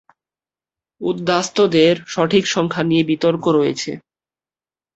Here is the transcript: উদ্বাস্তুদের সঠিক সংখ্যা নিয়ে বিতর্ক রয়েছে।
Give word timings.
উদ্বাস্তুদের 1.01 1.95
সঠিক 2.07 2.43
সংখ্যা 2.47 2.83
নিয়ে 2.83 3.03
বিতর্ক 3.03 3.43
রয়েছে। 3.49 3.91